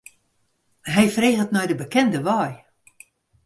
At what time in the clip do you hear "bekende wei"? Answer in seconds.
1.81-2.53